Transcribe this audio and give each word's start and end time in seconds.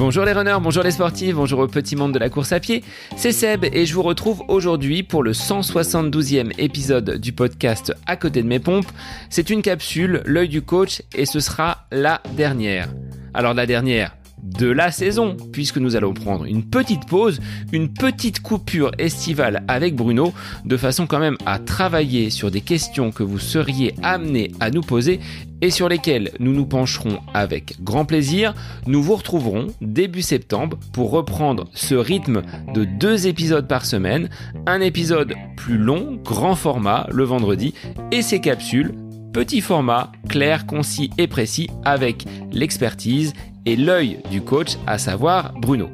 Bonjour 0.00 0.24
les 0.24 0.32
runners, 0.32 0.56
bonjour 0.62 0.82
les 0.82 0.92
sportifs, 0.92 1.34
bonjour 1.34 1.60
au 1.60 1.66
petit 1.66 1.94
monde 1.94 2.14
de 2.14 2.18
la 2.18 2.30
course 2.30 2.52
à 2.52 2.58
pied, 2.58 2.82
c'est 3.16 3.32
Seb 3.32 3.66
et 3.70 3.84
je 3.84 3.94
vous 3.94 4.02
retrouve 4.02 4.42
aujourd'hui 4.48 5.02
pour 5.02 5.22
le 5.22 5.32
172e 5.32 6.52
épisode 6.56 7.18
du 7.18 7.32
podcast 7.32 7.92
À 8.06 8.16
côté 8.16 8.42
de 8.42 8.48
mes 8.48 8.60
pompes. 8.60 8.90
C'est 9.28 9.50
une 9.50 9.60
capsule, 9.60 10.22
l'œil 10.24 10.48
du 10.48 10.62
coach 10.62 11.02
et 11.14 11.26
ce 11.26 11.38
sera 11.38 11.86
la 11.92 12.22
dernière. 12.34 12.88
Alors 13.34 13.52
la 13.52 13.66
dernière, 13.66 14.16
de 14.42 14.68
la 14.68 14.90
saison, 14.90 15.36
puisque 15.52 15.76
nous 15.76 15.96
allons 15.96 16.14
prendre 16.14 16.44
une 16.44 16.64
petite 16.64 17.06
pause, 17.06 17.40
une 17.72 17.92
petite 17.92 18.40
coupure 18.40 18.90
estivale 18.98 19.64
avec 19.68 19.94
Bruno, 19.94 20.32
de 20.64 20.76
façon 20.76 21.06
quand 21.06 21.18
même 21.18 21.36
à 21.46 21.58
travailler 21.58 22.30
sur 22.30 22.50
des 22.50 22.60
questions 22.60 23.10
que 23.10 23.22
vous 23.22 23.38
seriez 23.38 23.94
amenés 24.02 24.52
à 24.60 24.70
nous 24.70 24.80
poser 24.80 25.20
et 25.62 25.70
sur 25.70 25.88
lesquelles 25.88 26.32
nous 26.38 26.52
nous 26.52 26.66
pencherons 26.66 27.20
avec 27.34 27.82
grand 27.82 28.04
plaisir. 28.04 28.54
Nous 28.86 29.02
vous 29.02 29.16
retrouverons 29.16 29.68
début 29.80 30.22
septembre 30.22 30.78
pour 30.92 31.10
reprendre 31.10 31.68
ce 31.74 31.94
rythme 31.94 32.42
de 32.74 32.84
deux 32.84 33.26
épisodes 33.26 33.68
par 33.68 33.84
semaine, 33.84 34.30
un 34.66 34.80
épisode 34.80 35.34
plus 35.56 35.78
long, 35.78 36.18
grand 36.24 36.54
format 36.54 37.06
le 37.10 37.24
vendredi, 37.24 37.74
et 38.12 38.22
ces 38.22 38.40
capsules 38.40 38.94
petit 39.32 39.60
format, 39.60 40.10
clair, 40.28 40.66
concis 40.66 41.10
et 41.18 41.26
précis 41.26 41.70
avec 41.84 42.24
l'expertise 42.52 43.32
et 43.66 43.76
l'œil 43.76 44.20
du 44.30 44.42
coach, 44.42 44.76
à 44.86 44.98
savoir 44.98 45.52
Bruno. 45.54 45.88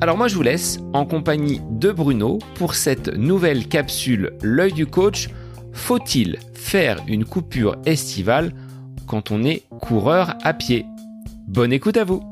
Alors 0.00 0.16
moi 0.16 0.28
je 0.28 0.34
vous 0.34 0.42
laisse 0.42 0.78
en 0.92 1.04
compagnie 1.04 1.60
de 1.70 1.90
Bruno 1.90 2.38
pour 2.54 2.74
cette 2.74 3.08
nouvelle 3.14 3.66
capsule 3.66 4.32
L'œil 4.42 4.72
du 4.72 4.86
coach. 4.86 5.28
Faut-il 5.72 6.38
faire 6.54 6.98
une 7.06 7.24
coupure 7.24 7.76
estivale 7.84 8.52
quand 9.08 9.30
on 9.30 9.42
est 9.42 9.64
coureur 9.80 10.36
à 10.42 10.52
pied 10.52 10.86
Bonne 11.48 11.72
écoute 11.72 11.96
à 11.96 12.04
vous 12.04 12.22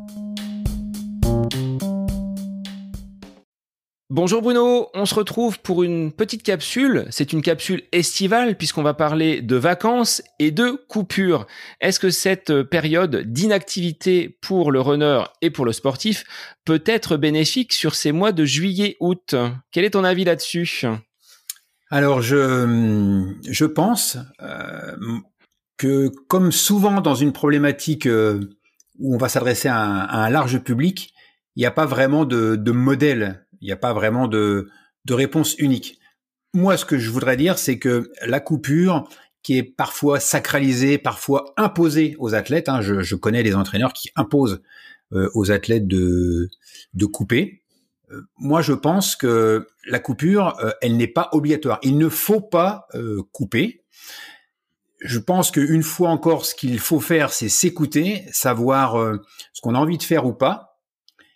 Bonjour 4.08 4.40
Bruno, 4.40 4.88
on 4.94 5.04
se 5.04 5.14
retrouve 5.14 5.58
pour 5.58 5.82
une 5.82 6.12
petite 6.12 6.42
capsule. 6.44 7.06
C'est 7.10 7.32
une 7.32 7.42
capsule 7.42 7.82
estivale 7.92 8.56
puisqu'on 8.56 8.84
va 8.84 8.94
parler 8.94 9.42
de 9.42 9.56
vacances 9.56 10.22
et 10.38 10.52
de 10.52 10.80
coupures. 10.88 11.46
Est-ce 11.80 11.98
que 11.98 12.10
cette 12.10 12.62
période 12.62 13.16
d'inactivité 13.16 14.38
pour 14.40 14.70
le 14.70 14.80
runner 14.80 15.24
et 15.42 15.50
pour 15.50 15.64
le 15.64 15.72
sportif 15.72 16.24
peut 16.64 16.82
être 16.86 17.16
bénéfique 17.16 17.72
sur 17.72 17.94
ces 17.94 18.12
mois 18.12 18.32
de 18.32 18.44
juillet-août? 18.44 19.34
Quel 19.72 19.84
est 19.84 19.90
ton 19.90 20.04
avis 20.04 20.24
là-dessus? 20.24 20.86
Alors 21.90 22.22
je, 22.22 23.34
je 23.48 23.64
pense 23.64 24.18
euh, 24.40 24.96
que 25.76 26.08
comme 26.28 26.52
souvent 26.52 27.00
dans 27.00 27.14
une 27.14 27.32
problématique 27.32 28.06
euh, 28.06 28.40
où 28.98 29.14
on 29.14 29.18
va 29.18 29.28
s'adresser 29.28 29.68
à, 29.68 29.76
un 29.76 30.30
large 30.30 30.58
public, 30.60 31.12
il 31.54 31.60
n'y 31.60 31.66
a 31.66 31.70
pas 31.70 31.86
vraiment 31.86 32.24
de, 32.24 32.70
modèle 32.70 33.46
il 33.60 33.66
n'y 33.66 33.72
a 33.72 33.76
pas 33.76 33.92
vraiment 33.92 34.28
de, 34.28 34.68
réponse 35.08 35.54
unique. 35.58 35.98
Moi, 36.52 36.76
ce 36.76 36.84
que 36.84 36.98
je 36.98 37.10
voudrais 37.10 37.36
dire, 37.36 37.58
c'est 37.58 37.78
que 37.78 38.10
la 38.24 38.40
coupure, 38.40 39.08
qui 39.42 39.58
est 39.58 39.62
parfois 39.62 40.20
sacralisée, 40.20 40.98
parfois 40.98 41.54
imposée 41.56 42.16
aux 42.18 42.34
athlètes, 42.34 42.68
hein, 42.68 42.80
je, 42.80 43.14
connais 43.14 43.42
des 43.42 43.54
entraîneurs 43.54 43.92
qui 43.92 44.10
imposent 44.16 44.62
euh, 45.12 45.30
aux 45.34 45.50
athlètes 45.50 45.86
de, 45.86 46.48
couper. 47.12 47.62
Euh, 48.10 48.22
moi, 48.38 48.62
je 48.62 48.72
pense 48.72 49.16
que 49.16 49.68
la 49.86 49.98
coupure, 49.98 50.56
elle 50.80 50.96
n'est 50.96 51.06
pas 51.06 51.28
obligatoire. 51.32 51.78
Il 51.82 51.98
ne 51.98 52.08
faut 52.08 52.40
pas 52.40 52.88
couper. 53.32 53.85
Je 55.00 55.18
pense 55.18 55.50
qu'une 55.50 55.82
fois 55.82 56.08
encore, 56.08 56.46
ce 56.46 56.54
qu'il 56.54 56.78
faut 56.78 57.00
faire, 57.00 57.32
c'est 57.32 57.48
s'écouter, 57.48 58.24
savoir 58.32 58.96
ce 59.52 59.60
qu'on 59.60 59.74
a 59.74 59.78
envie 59.78 59.98
de 59.98 60.02
faire 60.02 60.26
ou 60.26 60.32
pas, 60.32 60.78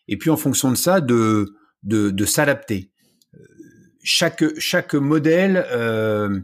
et 0.08 0.16
puis 0.16 0.30
en 0.30 0.36
fonction 0.36 0.70
de 0.70 0.76
ça, 0.76 1.00
de 1.00 1.46
s'adapter. 2.26 2.90
Chaque, 4.02 4.44
chaque 4.58 4.94
modèle, 4.94 5.66
euh, 5.72 6.40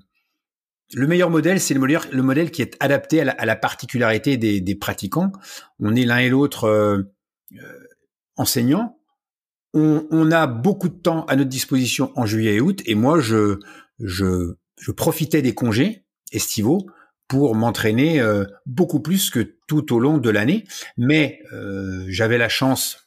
le 0.95 1.07
meilleur 1.07 1.31
modèle, 1.31 1.59
c'est 1.59 1.75
le 1.75 1.81
modèle, 1.81 2.01
le 2.13 2.23
modèle 2.23 2.51
qui 2.51 2.63
est 2.63 2.77
adapté 2.81 3.21
à 3.21 3.45
la, 3.45 3.57
particularité 3.57 4.37
des, 4.37 4.75
pratiquants. 4.75 5.33
On 5.81 5.95
est 5.95 6.05
l'un 6.05 6.19
et 6.19 6.29
l'autre 6.29 6.65
euh, 6.65 7.03
euh, 7.53 7.87
enseignants. 8.37 8.99
On, 9.73 10.31
a 10.31 10.47
beaucoup 10.47 10.89
de 10.89 10.95
temps 10.95 11.27
à 11.27 11.37
notre 11.37 11.51
disposition 11.51 12.11
en 12.17 12.25
juillet 12.25 12.55
et 12.55 12.61
août, 12.63 12.81
et 12.87 12.95
moi, 12.95 13.21
je 13.21 13.59
profitais 14.97 15.43
des 15.43 15.55
congés 15.55 16.07
estivaux 16.33 16.87
pour 17.29 17.55
m'entraîner 17.55 18.23
beaucoup 18.67 19.01
plus 19.01 19.31
que 19.31 19.57
tout 19.67 19.93
au 19.95 19.99
long 19.99 20.19
de 20.19 20.31
l'année. 20.31 20.65
Mais 20.97 21.41
j'avais 22.09 22.39
la 22.39 22.49
chance 22.49 23.07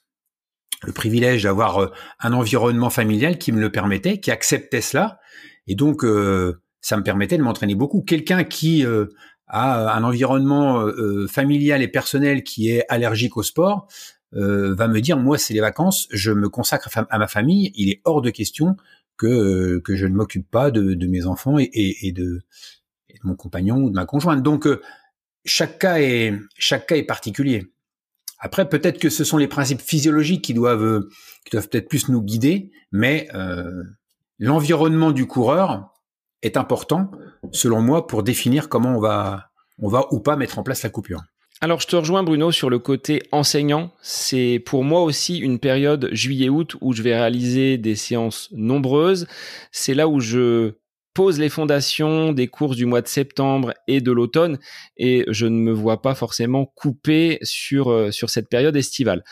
le 0.84 0.94
privilège 0.94 1.44
d'avoir 1.44 1.81
euh, 1.81 1.88
un 2.19 2.34
environnement 2.34 2.90
familial 2.90 3.38
qui 3.38 3.52
me 3.52 3.59
le 3.59 3.72
permettait, 3.72 4.19
qui 4.19 4.31
acceptait 4.31 4.81
cela, 4.81 5.19
et 5.68 5.75
donc 5.75 6.03
euh, 6.03 6.62
ça 6.81 6.97
me 6.97 7.03
permettait 7.03 7.38
de 7.38 7.44
m'entraîner 7.44 7.75
beaucoup. 7.75 8.02
Quelqu'un 8.02 8.44
qui 8.44 8.85
euh, 8.85 9.06
a 9.47 9.96
un 9.96 10.03
environnement 10.03 10.86
familial 11.28 11.81
et 11.81 11.88
personnel 11.88 12.44
qui 12.44 12.69
est 12.69 12.86
allergique 12.88 13.36
au 13.36 13.41
sport 13.41 13.88
va 14.31 14.88
me 14.88 15.00
dire 15.00 15.18
moi 15.18 15.40
c'est 15.40 15.56
les 15.56 15.59
vacances, 15.59 16.07
je 16.12 16.31
me 16.31 16.50
consacre 16.50 16.88
à 17.09 17.18
ma 17.18 17.28
famille, 17.28 17.72
il 17.74 17.90
est 17.90 18.00
hors 18.06 18.22
de 18.22 18.30
question 18.30 18.78
que 19.18 19.80
que 19.80 19.96
je 19.96 20.06
ne 20.06 20.13
m'occupe 20.13 20.47
pas 20.51 20.69
de, 20.69 20.94
de, 20.94 21.07
mes 21.07 21.25
enfants 21.25 21.57
et, 21.57 21.72
et, 21.74 22.12
de, 22.12 22.44
de, 23.09 23.19
mon 23.23 23.35
compagnon 23.35 23.77
ou 23.77 23.89
de 23.89 23.95
ma 23.95 24.05
conjointe. 24.05 24.43
Donc 24.43 24.67
chaque 25.45 25.79
cas 25.79 25.99
est 25.99 26.33
chaque 26.57 26.87
cas 26.87 26.95
est 26.95 27.03
particulier. 27.03 27.71
Après, 28.39 28.67
peut-être 28.67 28.99
que 28.99 29.09
ce 29.09 29.23
sont 29.23 29.37
les 29.37 29.47
principes 29.47 29.81
physiologiques 29.81 30.43
qui 30.43 30.53
doivent, 30.53 30.83
euh, 30.83 31.09
qui 31.43 31.51
doivent 31.51 31.67
peut-être 31.67 31.89
plus 31.89 32.07
nous 32.07 32.21
guider, 32.21 32.71
mais 32.91 33.27
euh, 33.35 33.83
l'environnement 34.39 35.11
du 35.11 35.27
coureur 35.27 35.93
est 36.41 36.55
important, 36.55 37.11
selon 37.51 37.81
moi, 37.81 38.07
pour 38.07 38.23
définir 38.23 38.69
comment 38.69 38.95
on 38.95 38.99
va, 39.01 39.49
on 39.77 39.89
va 39.89 40.07
ou 40.11 40.21
pas 40.21 40.37
mettre 40.37 40.57
en 40.57 40.63
place 40.63 40.83
la 40.83 40.89
coupure. 40.89 41.21
Alors 41.61 41.81
je 41.81 41.87
te 41.87 41.97
rejoins 41.97 42.23
Bruno 42.23 42.53
sur 42.53 42.69
le 42.69 42.79
côté 42.79 43.21
enseignant. 43.33 43.91
C'est 44.01 44.63
pour 44.65 44.85
moi 44.85 45.01
aussi 45.01 45.37
une 45.39 45.59
période 45.59 46.07
juillet-août 46.13 46.77
où 46.79 46.93
je 46.93 47.03
vais 47.03 47.13
réaliser 47.13 47.77
des 47.77 47.97
séances 47.97 48.47
nombreuses. 48.53 49.27
C'est 49.73 49.93
là 49.93 50.07
où 50.07 50.21
je 50.21 50.75
pose 51.13 51.39
les 51.39 51.49
fondations 51.49 52.31
des 52.31 52.47
courses 52.47 52.77
du 52.77 52.85
mois 52.85 53.01
de 53.01 53.07
septembre 53.07 53.73
et 53.87 53.99
de 53.99 54.11
l'automne 54.11 54.59
et 54.97 55.25
je 55.27 55.47
ne 55.47 55.57
me 55.57 55.71
vois 55.71 56.01
pas 56.01 56.15
forcément 56.15 56.65
couper 56.65 57.39
sur 57.41 57.89
euh, 57.89 58.11
sur 58.11 58.29
cette 58.29 58.47
période 58.47 58.75
estivale. 58.75 59.23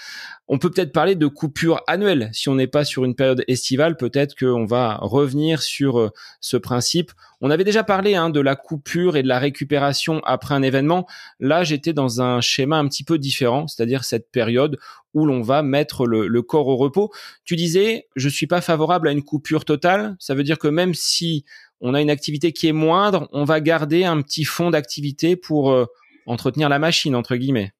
On 0.49 0.59
peut 0.59 0.71
peut-être 0.71 0.93
parler 0.93 1.15
de 1.15 1.27
coupure 1.27 1.81
annuelle 1.87 2.29
si 2.33 2.49
on 2.49 2.55
n'est 2.55 2.67
pas 2.67 2.85
sur 2.85 3.03
une 3.03 3.15
période 3.15 3.43
estivale, 3.47 3.97
peut-être 3.97 4.35
qu'on 4.37 4.65
va 4.65 4.97
revenir 5.01 5.61
sur 5.61 5.99
euh, 5.99 6.09
ce 6.39 6.57
principe. 6.57 7.11
On 7.41 7.51
avait 7.51 7.63
déjà 7.63 7.83
parlé 7.83 8.15
hein, 8.15 8.29
de 8.29 8.39
la 8.39 8.55
coupure 8.55 9.17
et 9.17 9.23
de 9.23 9.27
la 9.27 9.39
récupération 9.39 10.21
après 10.23 10.55
un 10.55 10.63
événement. 10.63 11.05
Là, 11.39 11.63
j'étais 11.63 11.93
dans 11.93 12.21
un 12.21 12.41
schéma 12.41 12.77
un 12.77 12.87
petit 12.87 13.03
peu 13.03 13.17
différent, 13.17 13.67
c'est-à-dire 13.67 14.03
cette 14.03 14.31
période 14.31 14.79
où 15.13 15.25
l'on 15.25 15.41
va 15.41 15.63
mettre 15.63 16.05
le, 16.05 16.27
le, 16.27 16.41
corps 16.41 16.67
au 16.67 16.77
repos. 16.77 17.11
Tu 17.43 17.55
disais, 17.55 18.07
je 18.15 18.29
suis 18.29 18.47
pas 18.47 18.61
favorable 18.61 19.07
à 19.07 19.11
une 19.11 19.23
coupure 19.23 19.65
totale. 19.65 20.15
Ça 20.19 20.33
veut 20.35 20.43
dire 20.43 20.59
que 20.59 20.67
même 20.67 20.93
si 20.93 21.43
on 21.81 21.93
a 21.93 22.01
une 22.01 22.09
activité 22.09 22.51
qui 22.51 22.67
est 22.67 22.73
moindre, 22.73 23.27
on 23.31 23.43
va 23.43 23.61
garder 23.61 24.03
un 24.03 24.21
petit 24.21 24.45
fond 24.45 24.71
d'activité 24.71 25.35
pour 25.35 25.71
euh, 25.71 25.85
entretenir 26.25 26.69
la 26.69 26.79
machine, 26.79 27.15
entre 27.15 27.35
guillemets. 27.35 27.73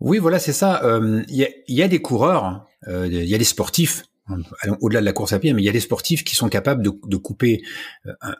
Oui, 0.00 0.18
voilà, 0.18 0.38
c'est 0.38 0.52
ça. 0.52 0.82
Euh, 0.84 1.22
il 1.28 1.48
y, 1.68 1.82
a, 1.82 1.88
des 1.88 2.00
coureurs, 2.00 2.66
euh, 2.88 3.06
il 3.06 3.28
y 3.28 3.34
a 3.34 3.38
des 3.38 3.44
sportifs, 3.44 4.04
au-delà 4.80 5.00
de 5.00 5.04
la 5.04 5.12
course 5.12 5.32
à 5.32 5.38
pied, 5.38 5.52
mais 5.52 5.60
il 5.60 5.64
y 5.64 5.68
a 5.68 5.72
des 5.72 5.80
sportifs 5.80 6.24
qui 6.24 6.36
sont 6.36 6.48
capables 6.48 6.82
de, 6.82 7.16
couper 7.16 7.62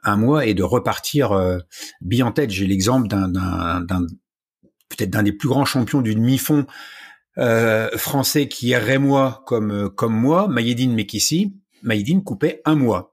un, 0.05 0.17
mois 0.17 0.47
et 0.47 0.55
de 0.55 0.63
repartir 0.63 1.61
bien 2.01 2.27
en 2.27 2.33
tête. 2.33 2.51
J'ai 2.51 2.67
l'exemple 2.67 3.09
d'un, 3.09 3.85
peut-être 4.89 5.11
d'un 5.11 5.25
des 5.25 5.33
plus 5.33 5.49
grands 5.49 5.65
champions 5.65 6.01
du 6.01 6.15
demi-fond 6.15 6.65
français 7.97 8.47
qui 8.47 8.71
est 8.71 8.79
rémois 8.79 9.43
comme 9.47 9.91
comme 9.91 10.15
moi, 10.15 10.47
Mayedine 10.47 10.95
Mekissi. 10.95 11.57
Mayedine 11.83 12.23
coupait 12.23 12.63
un 12.65 12.77
mois 12.77 13.10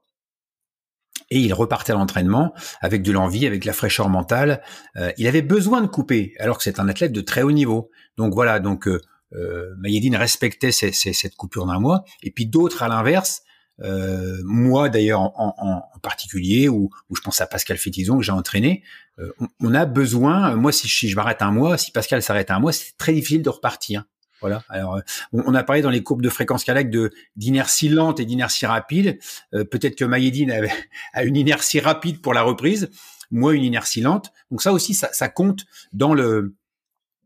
et 1.30 1.38
il 1.38 1.52
repartait 1.52 1.92
à 1.92 1.96
l'entraînement 1.96 2.54
avec 2.80 3.02
de 3.02 3.12
l'envie, 3.12 3.46
avec 3.46 3.62
de 3.62 3.66
la 3.66 3.72
fraîcheur 3.72 4.08
mentale. 4.08 4.62
Euh, 4.96 5.12
il 5.18 5.26
avait 5.26 5.42
besoin 5.42 5.80
de 5.80 5.86
couper, 5.86 6.34
alors 6.38 6.58
que 6.58 6.64
c'est 6.64 6.80
un 6.80 6.88
athlète 6.88 7.12
de 7.12 7.20
très 7.20 7.42
haut 7.42 7.52
niveau. 7.52 7.90
Donc 8.16 8.34
voilà, 8.34 8.60
donc 8.60 8.88
euh, 8.88 9.00
euh 9.34 9.74
Mayedine 9.78 10.16
respectait 10.16 10.72
cette 10.72 11.36
coupure 11.36 11.66
d'un 11.66 11.78
mois, 11.78 12.04
et 12.22 12.30
puis 12.30 12.46
d'autres 12.46 12.82
à 12.82 12.88
l'inverse. 12.88 13.42
Euh, 13.80 14.38
moi 14.42 14.88
d'ailleurs 14.88 15.20
en, 15.20 15.82
particulier, 16.02 16.68
ou 16.68 16.90
je 17.14 17.20
pense 17.20 17.40
à 17.40 17.46
Pascal 17.46 17.76
Fétizon 17.76 18.18
que 18.18 18.24
j'ai 18.24 18.32
entraîné, 18.32 18.82
euh, 19.20 19.32
on, 19.60 19.74
a 19.74 19.84
besoin. 19.84 20.54
Moi, 20.54 20.72
si 20.72 21.08
je 21.08 21.16
m'arrête 21.16 21.42
un 21.42 21.50
mois, 21.50 21.76
si 21.76 21.90
Pascal 21.90 22.22
s'arrête 22.22 22.50
un 22.50 22.60
mois, 22.60 22.72
c'est 22.72 22.96
très 22.96 23.12
difficile 23.12 23.42
de 23.42 23.50
repartir. 23.50 24.04
Voilà. 24.40 24.62
Alors, 24.68 24.96
euh, 24.96 25.00
on, 25.32 25.54
a 25.54 25.62
parlé 25.62 25.82
dans 25.82 25.90
les 25.90 26.02
courbes 26.02 26.22
de 26.22 26.28
fréquence 26.28 26.64
cardiaque 26.64 26.90
de 26.90 27.10
d'inertie 27.36 27.88
lente 27.88 28.20
et 28.20 28.24
d'inertie 28.24 28.66
rapide. 28.66 29.18
Euh, 29.54 29.64
peut-être 29.64 29.96
que 29.96 30.04
Mayedine 30.04 30.50
avait, 30.50 30.72
a 31.12 31.24
une 31.24 31.36
inertie 31.36 31.80
rapide 31.80 32.20
pour 32.20 32.34
la 32.34 32.42
reprise, 32.42 32.90
moi 33.30 33.54
une 33.54 33.64
inertie 33.64 34.00
lente. 34.00 34.32
Donc 34.50 34.62
ça 34.62 34.72
aussi, 34.72 34.94
ça, 34.94 35.28
compte 35.28 35.64
dans 35.92 36.14
le 36.14 36.54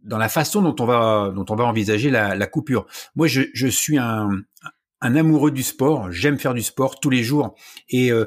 dans 0.03 0.19
la 0.19 0.29
façon 0.29 0.63
dont 0.63 0.75
on 0.81 0.87
va 0.87 1.33
dont 1.35 1.47
on 1.49 1.55
va 1.55 1.65
envisager 1.65 2.11
la, 2.11 2.35
la 2.35 2.47
coupure. 2.47 2.87
Moi, 3.15 3.27
je, 3.27 3.43
je 3.53 3.69
suis 3.69 3.99
un, 3.99 4.31
un 5.03 5.17
amoureux 5.17 5.51
du 5.51 5.63
sport. 5.63 6.11
J'aime 6.11 6.39
faire 6.39 6.55
du 6.55 6.63
sport 6.63 7.01
tous 7.01 7.11
les 7.11 7.23
jours 7.23 7.55
et 7.91 8.11
euh, 8.11 8.27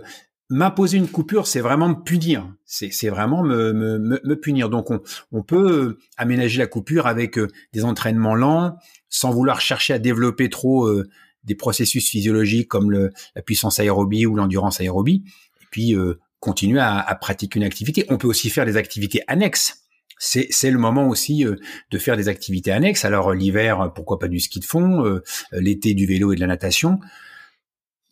m'imposer 0.50 0.97
une 0.97 1.07
coupure, 1.07 1.47
c'est 1.47 1.59
vraiment 1.59 1.89
me 1.89 2.03
punir. 2.03 2.47
C'est 2.65 3.09
vraiment 3.09 3.44
me, 3.44 4.33
punir. 4.36 4.69
Donc 4.69 4.89
on, 5.31 5.44
peut 5.44 5.97
aménager 6.18 6.59
la 6.59 6.68
coupure 6.68 7.07
avec 7.07 7.38
euh, 7.38 7.47
des 7.74 7.86
entraînements 7.86 8.36
lents, 8.36 8.77
sans 9.09 9.31
vouloir 9.31 9.62
chercher 9.62 9.94
à 9.94 10.00
développer 10.00 10.50
trop 10.50 10.88
euh, 10.88 11.07
des 11.44 11.56
processus 11.56 12.09
physiologiques 12.09 12.68
comme 12.68 12.92
la 12.92 13.42
puissance 13.42 13.80
aérobie 13.80 14.25
ou 14.25 14.36
l'endurance 14.36 14.81
aérobie. 14.81 15.24
Et 15.62 15.65
puis 15.69 15.95
continuer 16.39 16.80
à, 16.80 17.18
pratiquer 17.19 17.59
une 17.59 17.65
activité. 17.65 18.06
On 18.09 18.18
peut 18.18 18.27
aussi 18.27 18.50
faire 18.50 18.65
des 18.65 18.77
activités 18.77 19.21
annexes 19.27 19.86
c'est 20.18 20.71
le 20.71 20.77
moment 20.77 21.07
aussi 21.07 21.45
euh, 21.45 21.56
de 21.91 21.98
faire 21.98 22.18
des 22.18 22.30
activités 22.30 22.71
annexes. 22.71 23.06
Alors 23.06 23.30
euh, 23.31 23.36
l'hiver, 23.36 23.91
pourquoi 23.94 24.19
pas 24.19 24.27
du 24.27 24.39
ski 24.39 24.59
de 24.59 24.65
fond, 24.65 25.06
euh, 25.06 25.21
l'été 25.51 25.94
du 25.94 26.06
vélo 26.06 26.31
et 26.31 26.36
de 26.36 26.41
la 26.41 26.48
natation. 26.48 27.00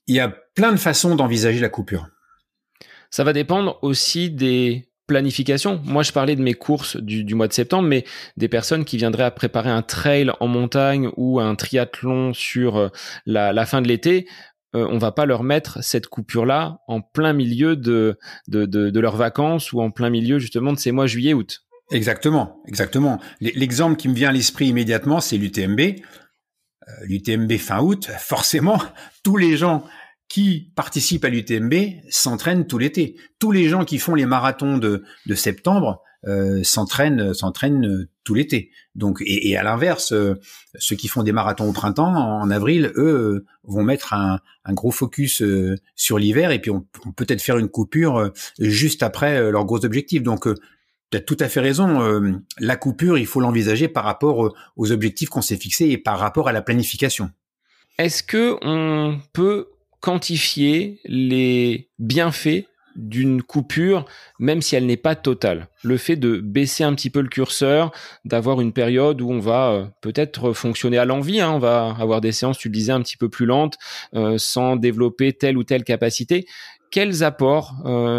Il 0.08 0.16
y 0.16 0.20
a 0.20 0.28
plein 0.28 0.72
de 0.72 0.78
façons 0.78 1.16
d'envisager 1.16 1.60
la 1.60 1.70
coupure. 1.70 2.10
Ça 3.14 3.24
va 3.24 3.32
dépendre 3.32 3.78
aussi 3.84 4.32
des 4.32 4.90
planifications. 5.06 5.80
Moi, 5.86 6.02
je 6.02 6.12
parlais 6.12 6.36
de 6.36 6.42
mes 6.42 6.56
courses 6.56 6.98
du, 6.98 7.36
mois 7.36 7.48
de 7.48 7.54
septembre, 7.54 7.88
mais 7.88 8.06
des 8.38 8.48
personnes 8.48 8.86
qui 8.86 8.98
viendraient 8.98 9.24
à 9.24 9.30
préparer 9.30 9.70
un 9.70 9.84
trail 9.84 10.32
en 10.40 10.48
montagne 10.48 11.12
ou 11.16 11.40
un 11.40 11.54
triathlon 11.54 12.34
sur 12.34 12.90
la, 13.28 13.66
fin 13.68 13.84
de 13.84 13.88
l'été, 13.88 14.28
on 14.74 14.98
va 14.98 15.12
pas 15.12 15.28
leur 15.28 15.44
mettre 15.44 15.84
cette 15.84 16.08
coupure-là 16.08 16.80
en 16.88 17.02
plein 17.02 17.34
milieu 17.34 17.76
de, 17.76 18.18
leurs 18.48 19.16
vacances 19.16 19.74
ou 19.74 19.82
en 19.82 19.92
plein 19.92 20.10
milieu 20.10 20.40
justement 20.40 20.74
de 20.74 20.80
ces 20.80 20.92
mois 20.92 21.06
juillet-août. 21.06 21.60
Exactement, 21.92 22.64
exactement. 22.68 23.20
L'exemple 23.42 23.96
qui 23.96 24.10
me 24.10 24.16
vient 24.16 24.30
à 24.30 24.34
l'esprit 24.34 24.70
immédiatement, 24.70 25.22
c'est 25.22 25.38
l'UTMB. 25.38 25.80
Euh, 25.80 26.92
L'UTMB 27.04 27.52
fin 27.58 27.80
août, 27.80 28.10
forcément, 28.18 28.82
tous 29.24 29.38
les 29.38 29.56
gens 29.56 29.84
qui 30.34 30.72
participent 30.76 31.26
à 31.26 31.30
l'UTMB 31.30 31.74
s'entraînent 32.10 32.66
tout 32.66 32.80
l'été. 32.80 33.16
Tous 33.38 33.52
les 33.52 33.70
gens 33.70 33.86
qui 33.86 34.00
font 34.00 34.16
les 34.16 34.26
marathons 34.26 34.80
de, 34.80 35.04
de 35.28 35.36
septembre 35.36 36.02
euh, 36.26 36.64
s'entraînent 36.64 37.34
s'entraînent 37.34 37.86
euh, 37.86 38.10
tout 38.24 38.34
l'été. 38.34 38.72
Donc 38.96 39.22
et, 39.22 39.50
et 39.50 39.58
à 39.58 39.64
l'inverse, 39.64 40.12
euh, 40.14 40.40
ceux 40.80 40.96
qui 40.96 41.08
font 41.08 41.22
des 41.22 41.34
marathons 41.34 41.70
au 41.70 41.74
printemps, 41.74 42.14
en 42.16 42.50
avril, 42.50 42.92
eux 42.96 43.46
vont 43.64 43.84
mettre 43.84 44.14
un, 44.14 44.40
un 44.66 44.74
gros 44.74 44.92
focus 44.92 45.44
sur 45.96 46.18
l'hiver 46.18 46.50
et 46.52 46.60
puis 46.60 46.72
on, 46.72 46.86
on 47.06 47.12
peut 47.12 47.26
peut-être 47.26 47.42
faire 47.42 47.60
une 47.60 47.70
coupure 47.70 48.32
juste 48.58 49.04
après 49.04 49.52
leur 49.52 49.66
gros 49.66 49.86
objectif. 49.86 50.24
Donc 50.24 50.48
tu 51.14 51.18
as 51.18 51.22
tout 51.22 51.38
à 51.40 51.48
fait 51.48 51.60
raison. 51.60 52.02
Euh, 52.02 52.32
la 52.58 52.76
coupure, 52.76 53.20
il 53.20 53.28
faut 53.28 53.40
l'envisager 53.40 53.88
par 53.88 54.04
rapport 54.04 54.48
euh, 54.48 54.54
aux 54.78 54.92
objectifs 54.92 55.30
qu'on 55.30 55.44
s'est 55.44 55.58
fixés 55.58 55.90
et 55.90 56.00
par 56.00 56.18
rapport 56.18 56.48
à 56.48 56.52
la 56.52 56.64
planification. 56.64 57.30
Est-ce 58.00 58.24
que 58.24 58.58
on 58.64 59.20
peut 59.32 59.68
quantifier 60.04 61.00
les 61.06 61.88
bienfaits 61.98 62.66
d'une 62.98 63.42
coupure, 63.42 64.06
même 64.38 64.62
si 64.62 64.76
elle 64.76 64.86
n'est 64.86 64.98
pas 64.98 65.16
totale. 65.16 65.70
Le 65.82 65.96
fait 65.96 66.18
de 66.18 66.42
baisser 66.42 66.84
un 66.84 66.94
petit 66.94 67.10
peu 67.10 67.22
le 67.22 67.30
curseur, 67.30 67.92
d'avoir 68.26 68.60
une 68.60 68.74
période 68.74 69.22
où 69.22 69.32
on 69.32 69.40
va 69.40 69.72
euh, 69.72 69.86
peut-être 70.02 70.52
fonctionner 70.52 70.98
à 70.98 71.06
l'envie, 71.06 71.40
hein, 71.40 71.52
on 71.52 71.60
va 71.60 71.96
avoir 72.00 72.20
des 72.20 72.34
séances, 72.34 72.58
tu 72.58 72.68
le 72.68 72.74
disais, 72.74 72.92
un 72.92 73.02
petit 73.02 73.16
peu 73.16 73.30
plus 73.30 73.46
lentes, 73.46 73.78
sans 74.38 74.76
développer 74.76 75.32
telle 75.32 75.58
ou 75.58 75.64
telle 75.64 75.86
capacité. 75.86 76.46
Quels 76.92 77.24
apports 77.24 77.74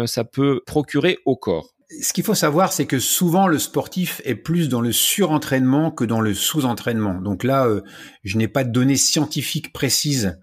ça 0.07 0.23
peut 0.25 0.61
procurer 0.65 1.19
au 1.25 1.37
corps? 1.37 1.75
Ce 2.01 2.13
qu'il 2.13 2.23
faut 2.23 2.35
savoir, 2.35 2.73
c'est 2.73 2.87
que 2.87 2.99
souvent 2.99 3.47
le 3.47 3.59
sportif 3.59 4.19
est 4.25 4.35
plus 4.35 4.69
dans 4.69 4.81
le 4.81 4.91
surentraînement 4.91 5.91
que 5.91 6.03
dans 6.03 6.19
le 6.19 6.33
sous-entraînement. 6.33 7.21
Donc 7.21 7.43
là, 7.43 7.67
euh, 7.67 7.81
je 8.23 8.37
n'ai 8.37 8.47
pas 8.47 8.63
de 8.63 8.71
données 8.71 8.97
scientifiques 8.97 9.71
précises 9.71 10.39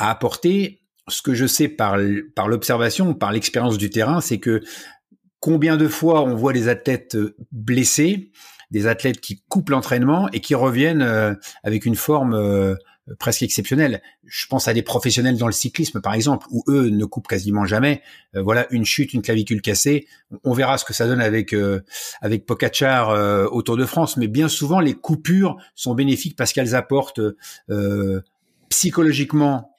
à 0.00 0.10
apporter. 0.10 0.82
Ce 1.08 1.22
que 1.22 1.34
je 1.34 1.46
sais 1.46 1.68
par, 1.68 1.96
l'observation, 2.46 3.14
par 3.14 3.32
l'expérience 3.32 3.78
du 3.78 3.90
terrain, 3.90 4.20
c'est 4.20 4.38
que 4.38 4.60
combien 5.40 5.76
de 5.76 5.88
fois 5.88 6.22
on 6.22 6.34
voit 6.34 6.52
des 6.52 6.68
athlètes 6.68 7.16
euh, 7.16 7.34
blessés, 7.50 8.30
des 8.70 8.86
athlètes 8.86 9.20
qui 9.20 9.42
coupent 9.48 9.70
l'entraînement 9.70 10.28
et 10.32 10.40
qui 10.40 10.54
reviennent 10.54 11.02
euh, 11.02 11.34
avec 11.64 11.86
une 11.86 11.96
forme 11.96 12.76
presque 13.18 13.42
exceptionnel. 13.42 14.02
Je 14.24 14.46
pense 14.46 14.68
à 14.68 14.74
des 14.74 14.82
professionnels 14.82 15.36
dans 15.36 15.46
le 15.46 15.52
cyclisme, 15.52 16.00
par 16.00 16.14
exemple, 16.14 16.46
où 16.50 16.62
eux 16.68 16.90
ne 16.90 17.04
coupent 17.04 17.26
quasiment 17.26 17.66
jamais. 17.66 18.02
Euh, 18.36 18.42
voilà, 18.42 18.66
une 18.70 18.84
chute, 18.84 19.12
une 19.14 19.22
clavicule 19.22 19.62
cassée. 19.62 20.06
On 20.44 20.52
verra 20.52 20.78
ce 20.78 20.84
que 20.84 20.92
ça 20.92 21.06
donne 21.06 21.20
avec 21.20 21.52
euh, 21.52 21.80
avec 22.20 22.46
Pogacar 22.46 23.10
euh, 23.10 23.46
au 23.50 23.62
Tour 23.62 23.76
de 23.76 23.84
France, 23.84 24.16
mais 24.16 24.28
bien 24.28 24.48
souvent 24.48 24.80
les 24.80 24.94
coupures 24.94 25.56
sont 25.74 25.94
bénéfiques 25.94 26.36
parce 26.36 26.52
qu'elles 26.52 26.74
apportent 26.74 27.20
psychologiquement 28.68 29.69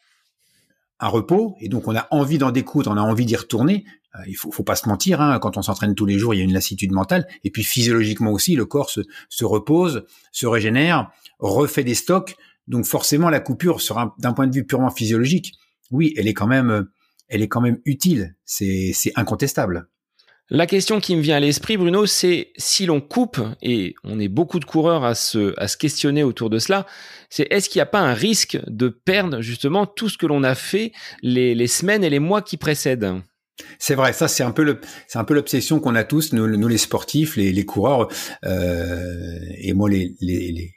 un 1.02 1.08
repos 1.08 1.56
et 1.60 1.68
donc 1.68 1.88
on 1.88 1.96
a 1.96 2.08
envie 2.12 2.38
d'en 2.38 2.52
découdre, 2.52 2.92
on 2.92 2.98
a 2.98 3.02
envie 3.02 3.26
d'y 3.26 3.36
retourner. 3.36 3.86
il 4.28 4.36
faut, 4.36 4.52
faut 4.52 4.64
pas 4.64 4.76
se 4.76 4.88
mentir, 4.88 5.20
hein, 5.20 5.40
quand 5.40 5.58
on 5.58 5.62
s'entraîne 5.62 5.96
tous 5.96 6.06
les 6.06 6.18
jours, 6.18 6.34
il 6.34 6.38
y 6.38 6.42
a 6.42 6.44
une 6.44 6.54
lassitude 6.54 6.92
mentale 6.92 7.28
et 7.44 7.50
puis 7.50 7.64
physiologiquement 7.64 8.32
aussi, 8.32 8.56
le 8.56 8.66
corps 8.66 8.90
se, 8.90 9.02
se 9.28 9.44
repose, 9.44 10.06
se 10.32 10.46
régénère, 10.46 11.12
refait 11.40 11.84
des 11.84 11.96
stocks. 11.96 12.36
Donc 12.68 12.86
forcément, 12.86 13.30
la 13.30 13.40
coupure, 13.40 13.80
d'un 14.20 14.34
point 14.34 14.48
de 14.48 14.54
vue 14.54 14.66
purement 14.66 14.92
physiologique, 14.92 15.54
oui, 15.90 16.14
elle 16.16 16.28
est 16.28 16.34
quand 16.34 16.48
même, 16.48 16.88
elle 17.28 17.42
est 17.42 17.48
quand 17.48 17.62
même 17.62 17.80
utile. 17.86 18.36
C'est 18.46 18.94
incontestable. 19.16 19.90
La 20.54 20.68
question 20.68 21.00
qui 21.00 21.16
me 21.16 21.22
vient 21.22 21.38
à 21.38 21.40
l'esprit, 21.40 21.78
Bruno, 21.78 22.06
c'est 22.06 22.52
si 22.58 22.86
l'on 22.86 23.00
coupe, 23.00 23.40
et 23.62 23.96
on 24.04 24.20
est 24.20 24.28
beaucoup 24.28 24.60
de 24.60 24.66
coureurs 24.66 25.06
à 25.06 25.16
se, 25.16 25.58
à 25.58 25.70
se 25.70 25.78
questionner 25.78 26.24
autour 26.24 26.50
de 26.50 26.60
cela, 26.60 26.86
c'est 27.30 27.48
est-ce 27.50 27.70
qu'il 27.70 27.80
n'y 27.80 27.84
a 27.84 27.86
pas 27.86 28.02
un 28.02 28.14
risque 28.14 28.60
de 28.68 28.90
perdre 28.90 29.40
justement 29.40 29.86
tout 29.86 30.10
ce 30.10 30.18
que 30.18 30.26
l'on 30.26 30.44
a 30.44 30.54
fait 30.54 30.92
les, 31.22 31.56
les 31.56 31.68
semaines 31.68 32.04
et 32.04 32.10
les 32.10 32.20
mois 32.20 32.42
qui 32.42 32.58
précèdent? 32.58 33.14
C'est 33.80 33.96
vrai, 33.96 34.12
ça 34.12 34.28
c'est 34.28 34.44
un 34.44 34.52
peu 34.52 34.64
le, 34.64 34.82
c'est 35.08 35.20
un 35.20 35.24
peu 35.24 35.36
l'obsession 35.36 35.80
qu'on 35.80 35.96
a 35.96 36.04
tous, 36.04 36.34
nous, 36.34 36.68
les 36.68 36.78
sportifs, 36.78 37.38
les, 37.38 37.54
les 37.54 37.66
coureurs, 37.66 38.10
euh, 38.44 39.40
et 39.58 39.72
moi 39.72 39.90
les, 39.90 40.16
les, 40.20 40.74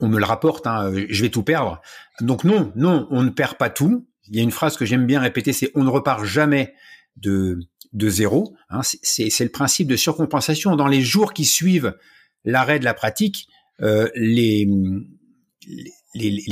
on 0.00 0.08
me 0.08 0.18
le 0.18 0.24
rapporte, 0.24 0.66
hein, 0.66 0.92
je 1.08 1.22
vais 1.22 1.30
tout 1.30 1.44
perdre. 1.44 1.80
Donc 2.22 2.42
non, 2.42 2.72
non, 2.74 3.06
on 3.12 3.22
ne 3.22 3.30
perd 3.30 3.54
pas 3.54 3.70
tout. 3.70 4.08
Il 4.26 4.36
y 4.36 4.40
a 4.40 4.42
une 4.42 4.50
phrase 4.50 4.76
que 4.76 4.84
j'aime 4.84 5.06
bien 5.06 5.20
répéter, 5.20 5.52
c'est 5.52 5.70
on 5.76 5.84
ne 5.84 5.90
repart 5.90 6.24
jamais 6.24 6.74
de, 7.16 7.60
de 7.92 8.08
zéro. 8.08 8.54
Hein. 8.68 8.80
c'est 8.82 9.40
le 9.40 9.50
principe 9.50 9.88
de 9.88 9.96
surcompensation. 9.96 10.76
Dans 10.76 10.86
les 10.86 11.02
jours 11.02 11.32
qui 11.32 11.44
suivent 11.44 11.96
l'arrêt 12.44 12.78
de 12.78 12.84
la 12.84 12.94
pratique, 12.94 13.48
euh, 13.82 14.08
les, 14.14 14.68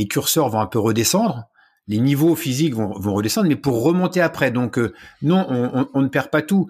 curseurs 0.08 0.48
vont 0.48 0.60
un 0.60 0.66
peu 0.66 0.78
redescendre, 0.78 1.44
les 1.86 1.98
niveaux 1.98 2.36
physiques 2.36 2.74
vont, 2.74 2.92
redescendre, 2.92 3.48
mais 3.48 3.56
pour 3.56 3.82
remonter 3.82 4.20
après. 4.20 4.50
Donc 4.50 4.78
euh, 4.78 4.94
non, 5.22 5.46
on, 5.94 6.02
ne 6.02 6.08
perd 6.08 6.30
pas 6.30 6.42
tout. 6.42 6.68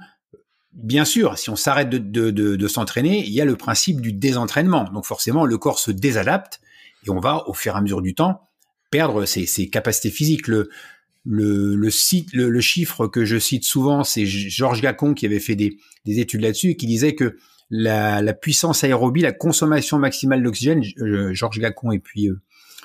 Bien 0.73 1.05
sûr, 1.05 1.39
si 1.39 1.51
on 1.51 1.57
s'arrête 1.57 1.89
de, 1.89 2.69
s'entraîner, 2.69 3.25
il 3.25 3.33
y 3.33 3.41
a 3.41 3.45
le 3.45 3.57
principe 3.57 4.01
du 4.01 4.13
désentraînement. 4.13 4.85
Donc 4.85 5.07
forcément, 5.07 5.45
le 5.45 5.59
corps 5.59 5.79
se 5.79 5.91
désadapte 5.91 6.61
et 7.07 7.11
on 7.11 7.21
va, 7.21 7.49
au 7.49 7.55
fur 7.55 7.75
et 7.75 7.79
à 7.79 7.81
mesure 7.81 8.03
du 8.03 8.15
temps, 8.15 8.49
perdre 8.91 9.25
ses, 9.25 9.71
capacités 9.71 10.11
physiques. 10.11 10.47
Le, 11.25 11.75
le, 11.75 12.61
chiffre 12.61 13.07
que 13.07 13.25
je 13.25 13.39
cite 13.39 13.65
souvent, 13.65 14.05
c'est 14.05 14.25
Georges 14.25 14.81
Gacon 14.81 15.15
qui 15.15 15.27
avait 15.27 15.41
fait 15.41 15.57
des, 15.57 15.79
des 16.05 16.21
études 16.21 16.41
là-dessus 16.41 16.71
et 16.71 16.77
qui 16.77 16.87
disait 16.87 17.15
que 17.15 17.37
la, 17.71 18.33
puissance 18.33 18.85
aérobie, 18.85 19.21
la 19.21 19.33
consommation 19.33 19.99
maximale 19.99 20.43
d'oxygène, 20.43 20.83
euh, 21.01 21.35
Georges 21.35 21.59
Gacon 21.59 21.93
et 21.93 21.99
puis 21.99 22.29
euh, 22.29 22.41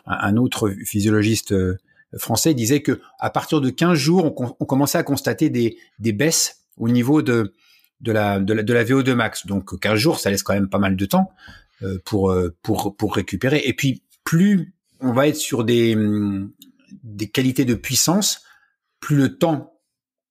un 0.05 0.35
autre 0.35 0.73
physiologiste 0.85 1.53
euh, 1.53 1.77
français 2.17 2.53
disait 2.53 2.81
que 2.81 2.99
à 3.19 3.29
partir 3.29 3.61
de 3.61 3.69
15 3.69 3.97
jours, 3.97 4.33
on, 4.37 4.65
commençait 4.65 4.97
à 4.97 5.03
constater 5.03 5.49
des, 5.49 5.77
des 5.99 6.11
baisses 6.11 6.63
au 6.77 6.89
niveau 6.89 7.21
de, 7.21 7.53
la, 8.05 8.39
de 8.39 8.53
la, 8.53 8.63
de 8.63 8.73
la 8.73 8.83
VO2 8.83 9.13
max. 9.13 9.45
Donc 9.45 9.79
15 9.79 9.95
jours, 9.95 10.19
ça 10.19 10.29
laisse 10.29 10.43
quand 10.43 10.53
même 10.53 10.69
pas 10.69 10.79
mal 10.79 10.95
de 10.95 11.05
temps 11.05 11.31
pour, 12.05 12.33
pour, 12.61 12.95
pour 12.95 13.15
récupérer. 13.15 13.61
Et 13.65 13.73
puis, 13.73 14.03
plus 14.23 14.73
on 14.99 15.11
va 15.11 15.27
être 15.27 15.35
sur 15.35 15.63
des, 15.65 15.97
des 17.15 17.29
qualités 17.29 17.65
de 17.65 17.75
puissance, 17.75 18.41
plus 18.99 19.15
le 19.15 19.37
temps 19.37 19.79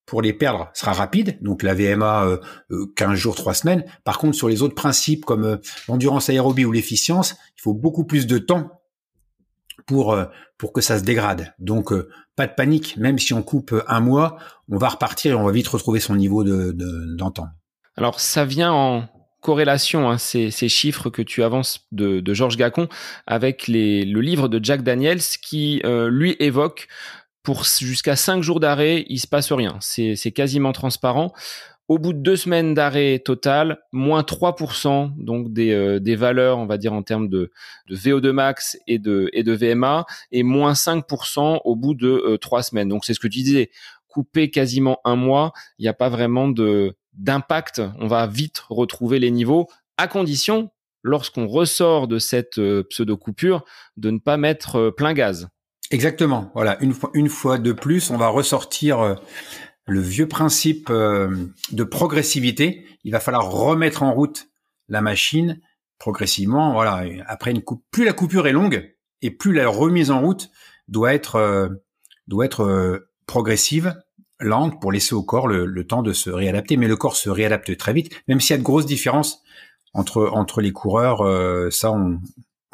pour 0.07 0.23
les 0.23 0.33
perdre 0.33 0.71
sera 0.75 0.93
rapide, 0.93 1.39
donc 1.43 1.63
la 1.63 1.75
VMA 1.75 2.25
euh, 2.71 2.87
15 2.97 3.15
jours, 3.15 3.35
3 3.35 3.55
semaines. 3.55 3.85
Par 4.05 4.19
contre, 4.19 4.37
sur 4.37 4.49
les 4.49 4.63
autres 4.63 4.75
principes 4.75 5.25
comme 5.25 5.45
euh, 5.45 5.57
l'endurance 5.89 6.29
aérobie 6.29 6.65
ou 6.65 6.73
l'efficience, 6.73 7.37
il 7.57 7.63
faut 7.63 7.75
beaucoup 7.75 8.05
plus 8.05 8.27
de 8.27 8.39
temps 8.39 8.83
pour 9.87 10.17
pour 10.59 10.73
que 10.73 10.81
ça 10.81 10.99
se 10.99 11.03
dégrade. 11.03 11.55
Donc 11.59 11.93
pas 12.37 12.47
de 12.47 12.53
panique, 12.55 12.97
même 12.99 13.19
si 13.19 13.35
on 13.35 13.43
coupe 13.43 13.75
un 13.89 14.01
mois, 14.01 14.37
on 14.69 14.77
va 14.77 14.91
repartir 14.91 15.33
et 15.33 15.35
on 15.35 15.45
va 15.45 15.51
vite 15.51 15.67
retrouver 15.67 15.99
son 15.99 16.15
niveau 16.15 16.45
de 16.45 16.73
d'antan. 17.17 17.49
Alors 17.97 18.21
ça 18.21 18.45
vient 18.45 18.73
en 18.73 19.09
corrélation, 19.43 20.09
hein, 20.09 20.17
ces, 20.17 20.51
chiffres 20.69 21.11
que 21.11 21.21
tu 21.21 21.43
avances 21.43 21.87
de, 21.93 22.23
Georges 22.33 22.57
Gacon, 22.57 22.89
avec 23.27 23.69
le 23.69 24.21
livre 24.21 24.49
de 24.49 24.65
Jack 24.65 24.83
Daniels 24.83 25.21
qui, 25.43 25.83
euh, 25.85 26.09
lui, 26.09 26.37
évoque 26.39 26.89
pour 27.43 27.65
jusqu'à 27.65 28.17
cinq 28.17 28.43
jours 28.43 28.61
d'arrêt, 28.61 29.05
il 29.09 29.19
se 29.19 29.27
passe 29.27 29.53
rien. 29.53 29.77
C'est 29.81 30.33
quasiment 30.33 30.73
transparent. 30.73 31.33
Au 31.89 31.99
bout 31.99 32.13
de 32.13 32.21
deux 32.21 32.37
semaines 32.37 32.73
d'arrêt 32.73 33.19
total, 33.19 33.81
moins 33.91 34.23
3%, 34.23 35.13
donc 35.19 35.53
des, 35.53 35.73
euh, 35.73 35.99
des 35.99 36.15
valeurs, 36.15 36.59
on 36.59 36.67
va 36.67 36.79
dire, 36.79 36.93
en 36.93 37.03
termes 37.03 37.29
de, 37.29 37.51
de 37.89 37.97
VO2 37.97 38.31
max 38.31 38.79
et 38.87 39.01
de, 39.01 39.29
et 39.33 39.43
de 39.43 39.53
VMA, 39.53 40.07
et 40.31 40.45
moins 40.45 40.73
5% 40.73 41.61
au 41.65 41.77
bout 41.77 41.95
de 41.95 42.09
euh, 42.09 42.39
trois 42.39 42.63
semaines. 42.63 42.89
Donc 42.89 43.05
c'est 43.05 43.13
ce 43.13 43.21
que 43.21 43.27
tu 43.27 43.41
disais, 43.41 43.71
couper 44.07 44.51
quasiment 44.51 45.01
un 45.05 45.17
mois, 45.17 45.53
il 45.79 45.83
n'y 45.83 45.89
a 45.89 45.95
pas 45.95 46.09
vraiment 46.09 46.49
de 46.49 46.95
d'impact. 47.15 47.83
On 47.99 48.07
va 48.07 48.27
vite 48.27 48.63
retrouver 48.69 49.19
les 49.19 49.31
niveaux, 49.31 49.69
à 49.97 50.09
condition, 50.09 50.71
lorsqu'on 51.03 51.47
ressort 51.47 52.09
de 52.09 52.19
cette 52.19 52.59
euh, 52.59 52.83
pseudo-coupure, 52.85 53.65
de 53.97 54.11
ne 54.11 54.19
pas 54.19 54.37
mettre 54.37 54.91
plein 54.91 55.13
gaz. 55.13 55.49
Exactement. 55.91 56.51
Voilà, 56.55 56.83
une 56.83 56.95
fois, 56.95 57.11
une 57.13 57.29
fois 57.29 57.59
de 57.59 57.73
plus, 57.73 58.11
on 58.11 58.17
va 58.17 58.29
ressortir 58.29 59.17
le 59.87 60.01
vieux 60.01 60.29
principe 60.29 60.89
euh, 60.91 61.47
de 61.71 61.85
progressivité. 61.85 62.87
Il 63.05 63.13
va 63.13 63.21
falloir 63.21 63.51
remettre 63.51 64.03
en 64.03 64.13
route 64.13 64.49
la 64.89 65.01
machine 65.01 65.61
progressivement. 65.99 66.73
Voilà. 66.73 67.05
Après 67.27 67.51
une 67.51 67.63
coupe, 67.63 67.85
plus 67.91 68.05
la 68.05 68.13
coupure 68.13 68.47
est 68.47 68.53
longue 68.53 68.95
et 69.23 69.31
plus 69.31 69.53
la 69.53 69.69
remise 69.69 70.11
en 70.11 70.21
route 70.21 70.51
doit 70.89 71.15
être 71.15 71.37
euh, 71.37 71.69
doit 72.29 72.45
être 72.45 72.63
euh, 72.63 73.11
progressive, 73.27 73.95
lente 74.43 74.81
pour 74.81 74.93
laisser 74.93 75.15
au 75.15 75.23
corps 75.23 75.49
le, 75.49 75.87
temps 75.87 76.03
de 76.03 76.13
se 76.13 76.31
réadapter. 76.31 76.77
Mais 76.77 76.89
le 76.89 76.97
corps 76.97 77.17
se 77.17 77.31
réadapte 77.31 77.77
très 77.77 77.93
vite, 77.93 78.13
même 78.29 78.41
s'il 78.41 78.55
y 78.55 78.55
a 78.55 78.59
de 78.59 78.63
grosses 78.63 78.87
différences 78.87 79.43
entre 79.95 80.31
entre 80.33 80.61
les 80.61 80.73
coureurs. 80.73 81.73
ça, 81.73 81.91
on 81.93 82.19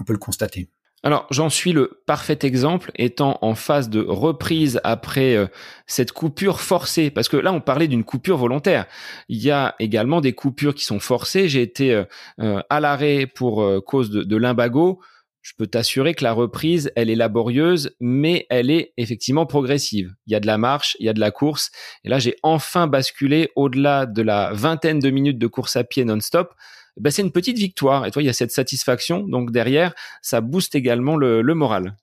peut 0.04 0.12
le 0.12 0.18
constater. 0.18 0.70
Alors 1.04 1.26
j'en 1.30 1.48
suis 1.48 1.72
le 1.72 2.02
parfait 2.06 2.38
exemple 2.42 2.90
étant 2.96 3.38
en 3.42 3.54
phase 3.54 3.88
de 3.88 4.00
reprise 4.00 4.80
après 4.82 5.36
euh, 5.36 5.46
cette 5.86 6.10
coupure 6.10 6.60
forcée 6.60 7.10
parce 7.10 7.28
que 7.28 7.36
là 7.36 7.52
on 7.52 7.60
parlait 7.60 7.86
d'une 7.86 8.02
coupure 8.02 8.36
volontaire. 8.36 8.86
Il 9.28 9.38
y 9.38 9.52
a 9.52 9.76
également 9.78 10.20
des 10.20 10.32
coupures 10.32 10.74
qui 10.74 10.84
sont 10.84 10.98
forcées. 10.98 11.48
J'ai 11.48 11.62
été 11.62 11.94
euh, 11.94 12.04
euh, 12.40 12.60
à 12.68 12.80
l'arrêt 12.80 13.26
pour 13.26 13.64
cause 13.86 14.10
de 14.10 14.36
l'imbago. 14.36 15.00
Je 15.48 15.54
peux 15.56 15.66
t'assurer 15.66 16.12
que 16.12 16.24
la 16.24 16.34
reprise, 16.34 16.92
elle 16.94 17.08
est 17.08 17.14
laborieuse, 17.14 17.96
mais 18.00 18.46
elle 18.50 18.70
est 18.70 18.92
effectivement 18.98 19.46
progressive. 19.46 20.14
Il 20.26 20.34
y 20.34 20.36
a 20.36 20.40
de 20.40 20.46
la 20.46 20.58
marche, 20.58 20.94
il 21.00 21.06
y 21.06 21.08
a 21.08 21.14
de 21.14 21.20
la 21.20 21.30
course. 21.30 21.70
Et 22.04 22.10
là, 22.10 22.18
j'ai 22.18 22.36
enfin 22.42 22.86
basculé 22.86 23.48
au-delà 23.56 24.04
de 24.04 24.20
la 24.20 24.52
vingtaine 24.52 24.98
de 24.98 25.08
minutes 25.08 25.38
de 25.38 25.46
course 25.46 25.76
à 25.76 25.84
pied 25.84 26.04
non-stop 26.04 26.52
ben, 27.00 27.10
c'est 27.10 27.22
une 27.22 27.32
petite 27.32 27.56
victoire. 27.56 28.04
Et 28.04 28.10
toi, 28.10 28.22
il 28.22 28.26
y 28.26 28.28
a 28.28 28.34
cette 28.34 28.50
satisfaction. 28.50 29.20
Donc 29.20 29.52
derrière, 29.52 29.94
ça 30.20 30.42
booste 30.42 30.74
également 30.74 31.16
le, 31.16 31.42
moral. 31.54 31.96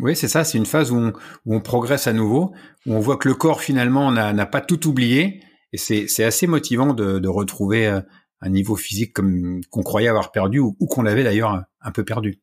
Oui, 0.00 0.14
c'est 0.14 0.28
ça. 0.28 0.44
C'est 0.44 0.58
une 0.58 0.66
phase 0.66 0.92
où 0.92 1.12
on, 1.46 1.60
progresse 1.60 2.06
à 2.06 2.12
nouveau, 2.12 2.52
où 2.86 2.94
on 2.94 3.00
voit 3.00 3.16
que 3.16 3.26
le 3.26 3.34
corps 3.34 3.60
finalement 3.60 4.12
n'a 4.12 4.46
pas 4.46 4.60
tout 4.60 4.86
oublié. 4.86 5.42
Et 5.72 5.78
c'est 5.78 6.24
assez 6.24 6.46
motivant 6.46 6.94
de, 6.94 7.26
retrouver 7.26 7.86
euh, 7.86 8.00
un 8.40 8.50
niveau 8.50 8.76
physique 8.76 9.14
comme 9.14 9.62
qu'on 9.70 9.82
croyait 9.82 10.08
avoir 10.08 10.30
perdu 10.30 10.60
ou, 10.60 10.74
qu'on 10.86 11.06
avait 11.06 11.24
d'ailleurs 11.24 11.64
un 11.80 11.90
peu 11.90 12.04
perdu. 12.04 12.40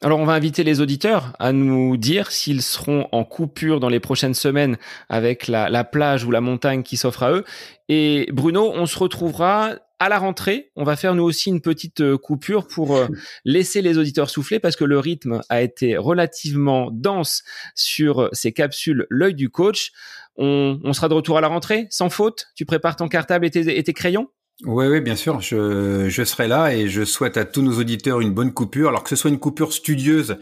Alors 0.00 0.20
on 0.20 0.24
va 0.24 0.34
inviter 0.34 0.62
les 0.62 0.80
auditeurs 0.80 1.32
à 1.40 1.52
nous 1.52 1.96
dire 1.96 2.30
s'ils 2.30 2.62
seront 2.62 3.08
en 3.10 3.24
coupure 3.24 3.80
dans 3.80 3.88
les 3.88 3.98
prochaines 3.98 4.34
semaines 4.34 4.78
avec 5.08 5.48
la, 5.48 5.68
la 5.68 5.82
plage 5.82 6.24
ou 6.24 6.30
la 6.30 6.40
montagne 6.40 6.84
qui 6.84 6.96
s'offre 6.96 7.24
à 7.24 7.32
eux. 7.32 7.44
Et 7.88 8.28
Bruno, 8.32 8.70
on 8.72 8.86
se 8.86 8.96
retrouvera 8.96 9.74
à 9.98 10.08
la 10.08 10.18
rentrée, 10.18 10.70
on 10.76 10.84
va 10.84 10.94
faire 10.94 11.16
nous 11.16 11.24
aussi 11.24 11.48
une 11.48 11.60
petite 11.60 12.00
euh, 12.00 12.16
coupure 12.16 12.68
pour 12.68 12.96
euh, 12.96 13.08
laisser 13.44 13.82
les 13.82 13.98
auditeurs 13.98 14.30
souffler 14.30 14.60
parce 14.60 14.76
que 14.76 14.84
le 14.84 15.00
rythme 15.00 15.40
a 15.48 15.60
été 15.62 15.96
relativement 15.96 16.90
dense 16.92 17.42
sur 17.74 18.28
ces 18.32 18.52
capsules 18.52 19.06
l'œil 19.10 19.34
du 19.34 19.50
coach. 19.50 19.90
On, 20.36 20.92
sera 20.92 21.08
de 21.08 21.14
retour 21.14 21.36
à 21.36 21.40
la 21.40 21.48
rentrée, 21.48 21.88
sans 21.90 22.10
faute. 22.10 22.46
Tu 22.54 22.64
prépares 22.64 22.94
ton 22.94 23.08
cartable 23.08 23.46
et 23.46 23.50
tes 23.50 23.92
crayons? 23.92 24.28
Oui, 24.64 24.86
oui, 24.88 25.00
bien 25.00 25.14
sûr, 25.14 25.40
je, 25.40 26.08
je 26.08 26.24
serai 26.24 26.48
là 26.48 26.74
et 26.74 26.88
je 26.88 27.04
souhaite 27.04 27.36
à 27.36 27.44
tous 27.44 27.62
nos 27.62 27.78
auditeurs 27.78 28.20
une 28.20 28.34
bonne 28.34 28.52
coupure. 28.52 28.88
Alors 28.88 29.04
que 29.04 29.10
ce 29.10 29.14
soit 29.14 29.30
une 29.30 29.38
coupure 29.38 29.72
studieuse, 29.72 30.38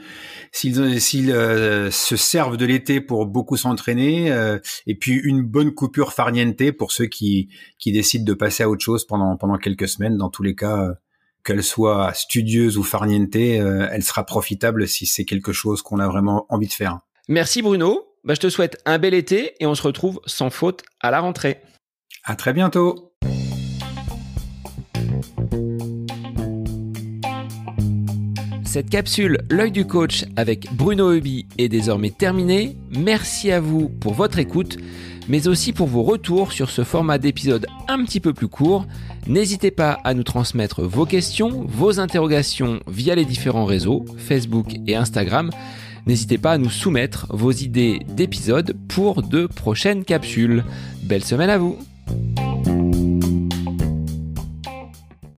s'ils 0.53 1.01
s'ils 1.03 1.31
euh, 1.31 1.91
se 1.91 2.17
servent 2.17 2.57
de 2.57 2.65
l'été 2.65 3.03
pour 3.03 3.27
beaucoup 3.27 3.59
s'entraîner, 3.59 4.33
euh, 4.33 4.59
et 4.87 4.95
puis 4.95 5.21
une 5.23 5.43
bonne 5.43 5.75
coupure 5.75 6.15
farniente 6.15 6.71
pour 6.73 6.93
ceux 6.93 7.05
qui, 7.07 7.51
qui 7.79 7.93
décident 7.93 8.25
de 8.25 8.33
passer 8.33 8.63
à 8.63 8.71
autre 8.71 8.83
chose 8.83 9.07
pendant, 9.07 9.37
pendant 9.37 9.59
quelques 9.59 9.89
semaines. 9.89 10.17
Dans 10.17 10.31
tous 10.31 10.43
les 10.43 10.55
cas, 10.55 10.83
euh, 10.83 10.95
qu'elle 11.45 11.63
soit 11.63 12.15
studieuse 12.15 12.79
ou 12.79 12.83
farniente, 12.83 13.37
elle 13.37 14.03
sera 14.03 14.25
profitable 14.25 14.89
si 14.89 15.07
c'est 15.07 15.25
quelque 15.25 15.53
chose 15.53 15.83
qu'on 15.83 16.01
a 16.01 16.09
vraiment 16.09 16.47
envie 16.49 16.67
de 16.67 16.73
faire. 16.73 17.01
Merci 17.29 17.63
Bruno. 17.63 18.03
Bah, 18.25 18.35
je 18.35 18.41
te 18.41 18.49
souhaite 18.49 18.81
un 18.85 18.99
bel 18.99 19.15
été 19.15 19.55
et 19.61 19.67
on 19.67 19.77
se 19.77 19.83
retrouve 19.83 20.21
sans 20.27 20.51
faute 20.51 20.83
à 21.01 21.13
la 21.13 21.21
rentrée. 21.21 21.61
À 22.25 22.35
très 22.35 22.53
bientôt. 22.53 23.16
Cette 28.77 28.91
capsule 28.91 29.39
L'œil 29.49 29.71
du 29.71 29.87
coach 29.87 30.27
avec 30.37 30.69
Bruno 30.71 31.15
Hubi 31.15 31.47
est 31.57 31.71
désormais 31.71 32.11
terminée. 32.11 32.77
Merci 32.91 33.51
à 33.51 33.59
vous 33.59 33.89
pour 33.89 34.13
votre 34.13 34.39
écoute, 34.39 34.77
mais 35.31 35.49
aussi 35.49 35.73
pour 35.73 35.87
vos 35.87 36.03
retours 36.03 36.53
sur 36.53 36.69
ce 36.69 36.85
format 36.85 37.17
d'épisode 37.17 37.65
un 37.89 38.05
petit 38.05 38.21
peu 38.21 38.35
plus 38.35 38.49
court. 38.49 38.85
N'hésitez 39.27 39.71
pas 39.71 39.99
à 40.05 40.13
nous 40.13 40.25
transmettre 40.25 40.83
vos 40.83 41.07
questions, 41.07 41.65
vos 41.67 42.01
interrogations 42.01 42.81
via 42.87 43.15
les 43.15 43.25
différents 43.25 43.65
réseaux, 43.65 44.05
Facebook 44.19 44.77
et 44.87 44.95
Instagram. 44.95 45.49
N'hésitez 46.07 46.37
pas 46.37 46.53
à 46.53 46.59
nous 46.59 46.69
soumettre 46.69 47.29
vos 47.31 47.53
idées 47.53 48.01
d'épisodes 48.07 48.77
pour 48.89 49.23
de 49.23 49.47
prochaines 49.47 50.05
capsules. 50.05 50.65
Belle 51.03 51.25
semaine 51.25 51.49
à 51.49 51.57
vous 51.57 51.79